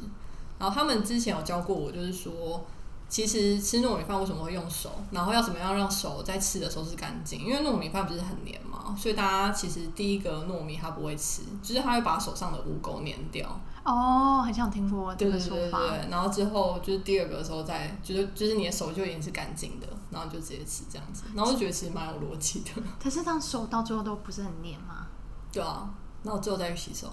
[0.58, 2.64] 然后他们之前有教过我，就是说。
[3.08, 4.90] 其实吃糯米饭为什么会用手？
[5.12, 7.40] 然后要怎么样让手在吃的时候是干净？
[7.40, 13.48] 因为糯米饭不是很黏嘛，所以大家其实第一个糯米它不会吃，就是它会把手上的污垢黏掉。
[13.84, 15.78] 哦，很像听过这对对个说法。
[15.78, 21.24] 对对，然后之后就是第二个的时候再，就是就是你的手就已经是干净的，然后就直接吃这样子。
[21.34, 25.06] 然后我就觉得其实蛮有逻辑的，可是这样手到最后都不是很黏吗？
[25.52, 25.88] 对啊。
[26.22, 27.12] 然后最后再去洗手。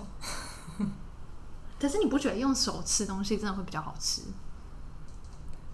[1.77, 4.21] 可是你不觉得用手吃东西真的会比较好吃？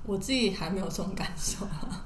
[0.07, 2.05] 我自己还没有这种感受啊。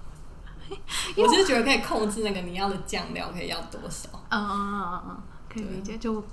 [1.16, 4.10] 我是觉得可以控制那个你要的酱料可以要多少。
[4.30, 5.24] 嗯嗯嗯嗯嗯。
[5.48, 5.98] 可以理解。
[5.98, 6.24] 就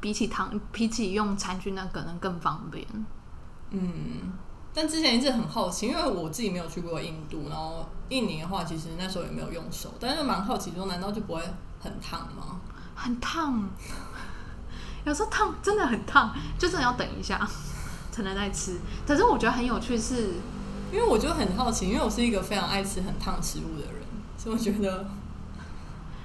[0.00, 2.86] 比起汤，比起用餐具，那可能更方便。
[3.70, 4.32] 嗯，
[4.74, 11.42] 但之前一直很好奇，因为我自己没有去过印度，然后印尼的话，其实那时候也没有用手，但是蛮好奇说，难道就不会
[11.80, 12.60] 很烫吗？
[12.94, 13.68] 很烫，
[15.04, 17.48] 有时候烫真的很烫，就真的要等一下
[18.10, 18.78] 才能再吃。
[19.06, 20.34] 可是我觉得很有趣是，
[20.92, 24.02] 因为我就很好奇，因为我是一个非常爱吃很烫食物的人，
[24.36, 25.06] 所以我觉得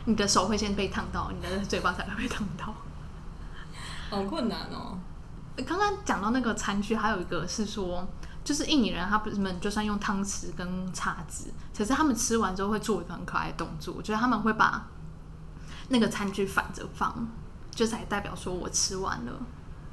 [0.06, 2.74] 你的手会先被烫到，你的嘴巴才会被烫到。
[4.10, 4.98] 好困难哦。
[5.66, 8.08] 刚刚讲到那个餐具，还有一个是说，
[8.44, 14.88] 就是印尼人他们就算用汤匙跟叉子，可是他们吃完之后会做一个很可爱的动作，我觉得他们会把
[15.90, 17.28] 那个餐具反着放，
[17.70, 19.34] 就才代表说我吃完了，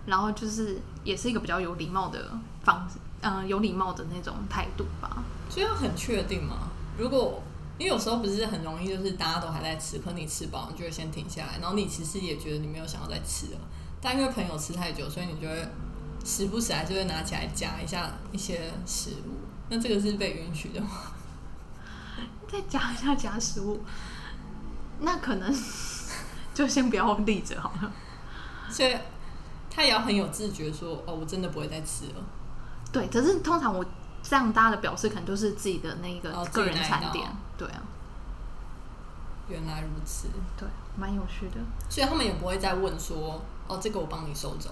[0.07, 5.25] 然后就是也是一个比较有礼貌的方式，嗯、有礼貌的那种态度吧。
[5.51, 6.69] 所以要很确定嘛。
[6.99, 7.43] 如果
[7.79, 13.61] 因为有时候不是很容易，就是大家都还在吃，可你吃饱，你就会先停下来，然后你其实也觉得你没有想要再吃了，
[14.01, 15.69] 但因为朋友吃太久，所以你就会
[16.25, 19.39] 时不时还是会拿起来夹一下一些食物。
[19.69, 20.89] 那这个是被允许的吗？
[22.51, 23.81] 再夹一下夹食物，
[25.01, 25.55] 那可能
[26.53, 27.93] 就先不要立着好了。
[28.71, 28.97] 所以
[29.71, 32.25] 他也要很有自觉说，哦，我真的不会再吃了。
[32.93, 33.85] 对，可是通常我
[34.23, 37.83] 这样大家的表示可能都是自己的那个哦个人餐点，对啊，
[39.49, 41.57] 原来如此，对，蛮有趣的。
[41.89, 44.71] 所以他们也不会再问说，哦，这个我帮你收走，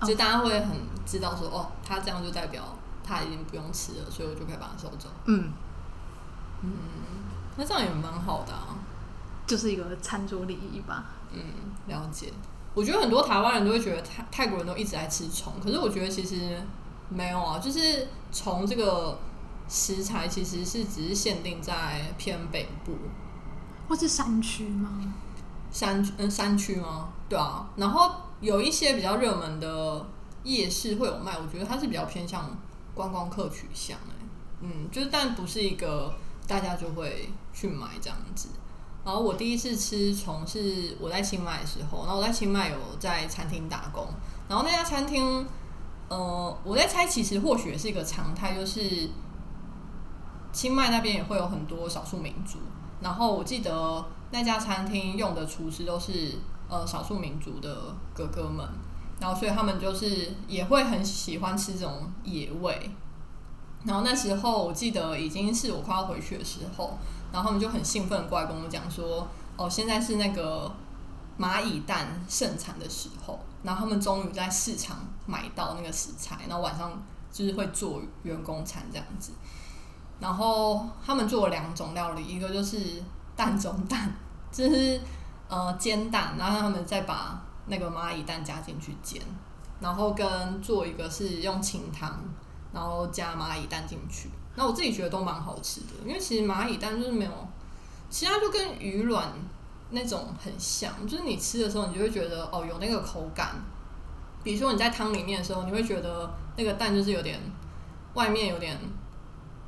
[0.00, 0.70] 哦就大家会很
[1.06, 2.62] 知道说，哦，他这样就代表
[3.02, 5.08] 他已经不用吃了，所以我就可以把它收走。
[5.26, 5.52] 嗯，
[7.56, 8.76] 那这样也蛮好的啊。
[9.46, 11.04] 就是一个餐桌礼仪吧。
[11.30, 11.40] 嗯，
[11.86, 12.32] 了解。
[12.72, 16.62] 我觉得很多台湾人都会觉得泰泰国人都一直在吃虫，可是我觉得其实
[17.14, 19.18] 没有啊，就是虫这个
[19.68, 22.92] 食材其实是只是限定在偏北部
[23.88, 25.14] 或是山区吗？
[25.70, 27.08] 山嗯山区吗？
[27.28, 30.06] 对啊，然后有一些比较热门的
[30.42, 32.50] 夜市会有卖，我觉得它是比较偏向
[32.94, 34.26] 观光客取向哎、
[34.60, 36.14] 嗯，就是但不是一个
[36.46, 38.48] 大家就会去买这样子。
[39.04, 44.06] 然后我第一次吃虫是我在清迈的时候，然后我在清迈有在餐厅打工，
[44.48, 45.46] 然后那家餐厅，
[46.14, 49.10] 呃，我在猜其实或许是一个常态，就是
[50.52, 52.58] 清迈那边也会有很多少数民族，
[53.00, 58.64] 然后我记得那家餐厅用的厨师都是呃少数民族的哥哥们，
[59.18, 62.90] 然后所以他们就是也会很喜欢吃这种野味。
[63.84, 66.96] 然后那时候我记得已经是我快要回去的时候，
[67.32, 70.72] 然后他们就很兴奋过来跟我讲说，哦，现在是那个
[71.38, 76.90] 蚂蚁蛋盛产的时候，然后他们终于在市场买到那个食材，然后晚上
[77.32, 79.32] 就是会做员工餐这样子。
[80.20, 83.02] 然后他们做了两种料理，一个就是
[83.34, 84.14] 蛋中蛋，
[84.52, 85.00] 就是
[85.48, 89.20] 呃煎蛋，然后他们再把那个蚂蚁蛋加进去煎，
[89.80, 92.16] 然后跟做一个是用清汤，
[92.72, 94.30] 然后加蚂蚁蛋进去。
[94.54, 97.48] 那我自己觉得都蛮好吃的，因为其实蚂蚁蛋就是没有，
[98.08, 99.32] 其实它就跟鱼卵
[99.90, 103.56] 那种很像，就是你吃的时候你就会觉得哦有那个口感。
[104.42, 107.40] 比如说你在汤里面的时候，你会觉得那个蛋就是有点
[108.14, 108.78] 外面有点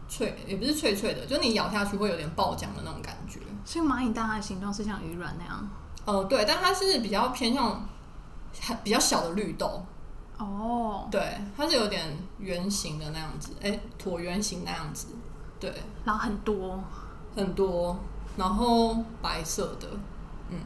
[0.08, 3.40] 脆，也不是脆脆的，就你咬下去会有点爆浆的那种感觉。
[3.64, 5.68] 所以蚂蚁蛋它的形状是像鱼卵那样。
[6.04, 7.88] 哦、对，但它是比较偏向
[8.60, 9.84] 很比较小的绿豆，
[10.38, 15.08] 哦，对，它是有点圆形的那样子，哎、椭圆形那样子，
[15.58, 15.72] 对，
[16.04, 16.78] 然后很多，
[17.34, 17.98] 很多，
[18.36, 19.88] 然后白色的，
[20.50, 20.58] 嗯，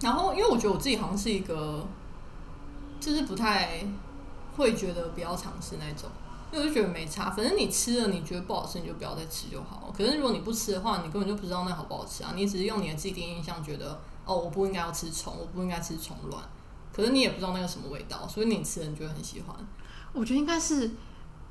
[0.00, 1.86] 然后因为我觉得我自己好像是一个，
[3.00, 3.84] 就是不太
[4.56, 6.10] 会觉得不要尝试那种，
[6.52, 9.94] 因为我就觉得没差，反正你吃了你觉得不好吃你就不要再吃就好了。
[9.96, 16.42] 可是如果你不吃的话，你根本就不知道那好不好吃啊，你只是用你的既定印象觉得哦我不应该要吃虫，我不应该吃虫卵，
[16.92, 19.56] 可是你也不知道那个什么味道，所以你吃了你就会很喜欢。
[20.12, 20.90] 我觉得应该是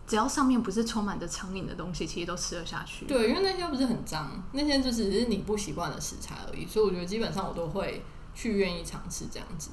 [0.07, 3.05] 只要上面不是充满着苍蝇的东西，其实都吃得下去。
[3.05, 9.69] 对，因为那些不是很脏，那些就只是你不习惯的食材而已，所以我觉得基本上我都会去愿意尝试这样子，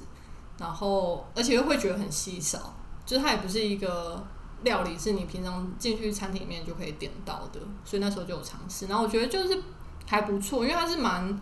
[0.57, 2.73] 然后而且又会觉得很稀少，
[3.05, 4.25] 就是它也不是一个
[4.63, 9.61] 料理是你平常进去餐厅里面就可以点到的，所以那时候就有尝试，然后我觉得就是
[10.05, 11.37] 还不错，因为它是蛮，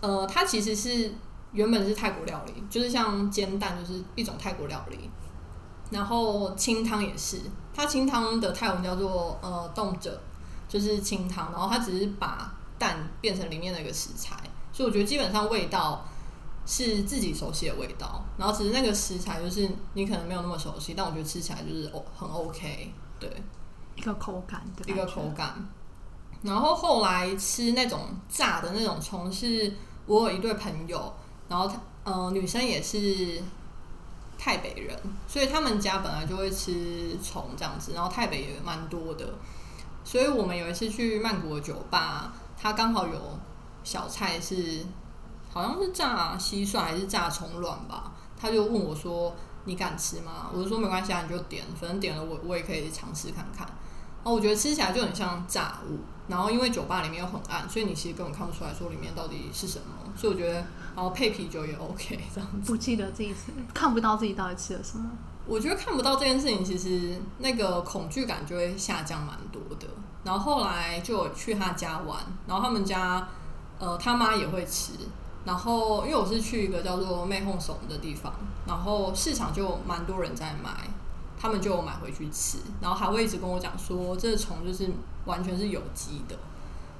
[0.00, 1.12] 呃，它其实是
[1.52, 5.10] 原本是泰国料理，就是像煎蛋就是一种泰国料理，
[5.94, 7.40] 然后清汤也是，
[7.72, 10.20] 它清汤的泰文叫做呃冻者，
[10.68, 14.36] 就是清汤，然后它只是把蛋变成里面的一个食材，
[14.72, 16.04] 所以我觉得基本上味道
[16.66, 23.30] 是自己熟悉的味道，然后只是那个食材就是你可能没有那么熟悉，但我觉得吃起来就是哦很 OK，对，
[23.94, 25.64] 一个口感的一个口感。
[26.42, 29.72] 然后后来吃那种炸的那种虫，是
[30.06, 31.14] 我有一对朋友，
[31.48, 33.40] 然后他呃，女生也是
[34.38, 39.34] 台北人，所以他们家本来就会吃虫这样子，然后台北也蛮多的，
[40.04, 43.38] 所以我们有一次去曼谷的酒吧，它刚好有
[43.82, 44.84] 小菜是
[45.52, 53.66] 好像是炸蟋蟀还是炸虫卵吧，他就问我说：“你敢吃吗？”我就说：“没关系啊，你就点，反正点了我我也可以尝试看看。”
[54.24, 62.70] 哦，我觉得吃起来就很像炸物，然后因为酒吧里面又很暗，所以你其实根本看不出来说里面到底是什么，所以我觉得，然后配啤酒也 OK 这样子。
[62.70, 65.10] 不记得自己吃，看不到自己到底吃了什么。
[65.46, 69.86] 我觉得看不到这件事情，其实那个恐惧感就会下降蛮多的。
[70.24, 73.28] 然后后来就有去他家玩，然后他们家
[73.78, 74.92] 呃他妈也会吃，
[75.44, 78.32] 然后因为我是去一个叫做妹哄怂的地方，
[78.66, 80.70] 然后市场就蛮多人在买。
[81.36, 84.88] 他们就买回去吃，然后还会一直跟我讲说，这个虫就是
[85.26, 86.34] 完全是有机的，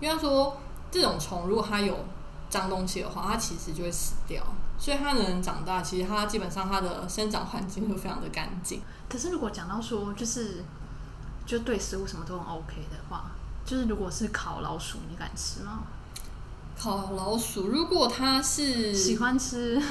[0.01, 0.59] 因为他说
[0.91, 1.97] 这种虫如果它有
[2.55, 4.41] 脏东西的话，它其实就会死掉，
[4.79, 8.81] 所以它能长大，其实它基本上它的生长环境会非常的干净。
[9.09, 10.63] 可是如果讲到说，就是
[11.45, 13.33] 就对食物什么都很 OK 的话，
[13.67, 15.83] 就是如果是烤老鼠，你敢吃吗？
[16.79, 19.83] 烤老鼠，如果它是喜欢吃。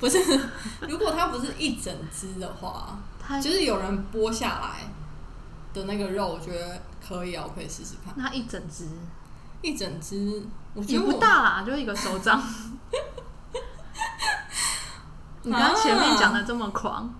[0.00, 0.18] 不是，
[0.88, 2.98] 如果它不是一整只的话，
[3.42, 4.88] 就是有人剥下来
[5.74, 8.14] 的那个肉，我觉得可以啊，我可以试试看。
[8.16, 8.86] 那一整只，
[9.64, 10.42] 一整只，
[10.74, 12.40] 我觉得不大啦，就一个手掌。
[15.42, 17.12] 你刚刚前面讲的这么狂，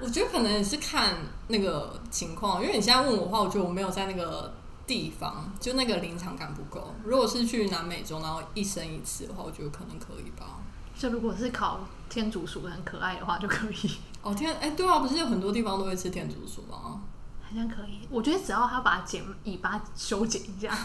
[0.00, 1.14] 我觉得可能也是看
[1.48, 4.54] 那个情况，因为你现在问我的话，我觉得我没有在那个
[4.86, 6.94] 地方，就那个临场感不够。
[7.04, 10.46] 如果是去南美洲，然后一生一次的话，我觉得可能可以吧。
[10.98, 13.98] 就如果是烤天竺鼠很可爱的话就可以。
[14.22, 17.00] 哦天，哎，对啊，不是有很多地方都会吃天竺鼠吗？
[17.40, 18.00] 好像可以。
[18.10, 20.76] 我觉得只要他把剪尾巴修剪一下，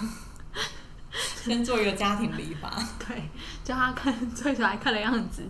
[1.43, 3.29] 先做一个家庭理发，对，
[3.63, 5.43] 叫他看做起来看的样子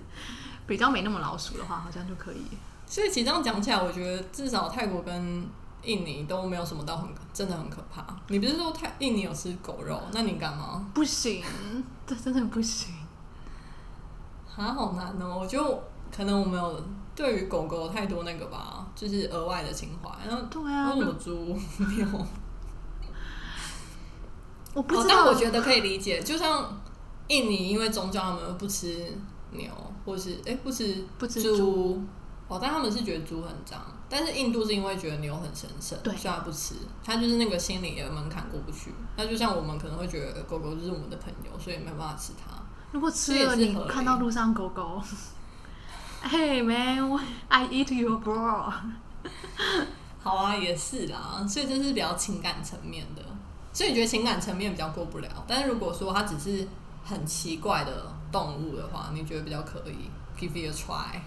[0.66, 2.46] 比较没那么老鼠的话，好像就可以。
[2.86, 5.48] 所以其实这样讲起来，我觉得至少泰国跟
[5.84, 8.06] 印尼都没有什么到很真的很可怕。
[8.28, 10.02] 你不是说泰印尼有吃狗肉？
[10.14, 10.86] 那你敢吗？
[10.94, 11.44] 不行，
[12.06, 12.94] 这真的不行。
[14.56, 15.40] 啊，好难哦！
[15.40, 15.82] 我就
[16.16, 16.84] 可能我没有
[17.16, 20.10] 对于狗狗太多那个吧，就是额外的情怀。
[20.28, 22.08] 然后，对啊，为什么猪没有？
[24.74, 26.22] 我不知道，我觉得可以理解。
[26.22, 26.82] 就像
[27.28, 29.12] 印尼，因为宗教他们不吃
[29.52, 29.70] 牛，
[30.06, 32.02] 或是哎不吃不吃猪
[32.48, 33.80] 哦，但他们是觉得猪很脏。
[34.10, 36.76] 但是印度是因为觉得牛很神圣，对，所以不吃。
[37.04, 38.94] 他就是那个心理的门槛过不去。
[39.16, 42.62] 那就像我们可能会觉得狗狗就是我们的朋友，所以没办法吃它。
[42.92, 45.02] 如果吃了，你看到路上狗狗
[46.24, 48.72] ，Hey man，I eat your bro。
[50.22, 53.24] 好啊，也是啦，所以这是比较情感层面的，
[53.74, 55.28] 所以你觉得情感层面比较过不了。
[55.48, 56.66] 但是如果说它只是
[57.04, 60.10] 很奇怪的动物的话，你觉得比较可以
[60.40, 61.20] ？Give it a try。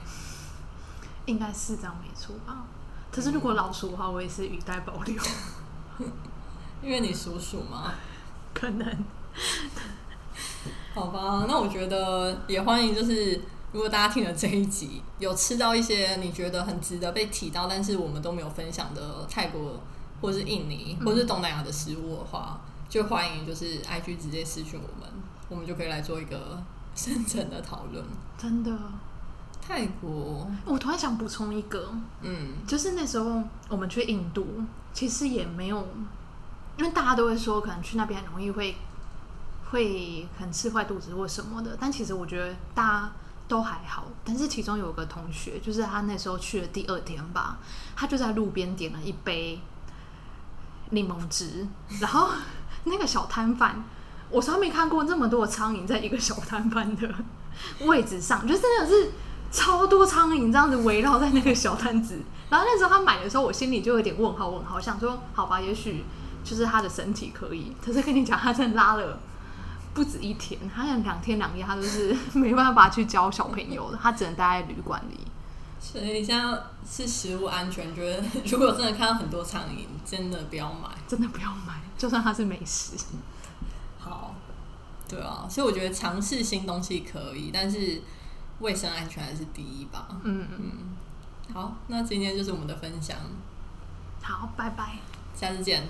[1.26, 2.64] 应该是这样没错吧？
[3.10, 5.14] 可是如果老鼠的话，我也是语带保留。
[6.82, 7.92] 因为你属鼠吗？
[8.54, 8.86] 可能。
[10.94, 13.40] 好吧，那我觉得也欢迎，就是
[13.72, 19.80] 如果大家听了这一集，有吃到一些你觉得很值得被提到，但是我们都没有分享的泰国
[20.20, 25.08] 或是印尼或是东南亚的食物的话，就欢迎就是 IG 直接私讯我们，
[25.48, 26.62] 我们就可以来做一个
[26.94, 28.04] 深层的讨论。
[28.38, 28.76] 真的，
[29.60, 31.92] 泰国，我突然想补充一个，
[32.22, 34.46] 嗯，就是那时候我们去印度，
[34.92, 35.86] 其实也没有，
[36.78, 38.76] 因为大家都会说，可能去那边很容易会。
[39.72, 43.12] 会很吃坏肚子或什么的，但其实我觉得大家
[43.48, 44.04] 都还好。
[44.24, 47.58] 但是其中有个同学，就是他那时候去的第二天吧，
[47.96, 49.58] 他就在路边点了一杯
[50.90, 51.66] 柠檬汁，
[52.00, 52.28] 然后
[52.84, 53.84] 那个小摊贩，
[54.30, 57.08] 我从来没看过这么多苍蝇在一个小摊贩的
[57.86, 59.12] 位置上，就真的是
[59.50, 62.20] 超多苍蝇这样子围绕在那个小摊子。
[62.48, 66.04] 然后那时候他买的时候，我心里就有点问号问号，想说好吧，也许
[66.44, 67.74] 就是他的身体可以。
[67.84, 69.18] 可是跟你讲，他真的拉了。
[69.94, 75.18] 不止一天，他有两天两夜，他都是 没办法去教小朋友的，他只能待在旅馆里。
[75.78, 82.96] 所以你现在是食物安全，觉得 如果真的看到很多苍蝇，真的不要买，真的不要买，就算它是美食。
[83.98, 84.34] 好，
[85.08, 88.02] 对啊，所以我觉得尝试新东西可以，但是
[88.60, 90.08] 卫生安全还是第一吧。
[90.24, 90.72] 嗯嗯。
[91.54, 93.16] 好，那今天就是我们的分享。
[94.20, 94.98] 好，拜拜，
[95.34, 95.86] 下次见。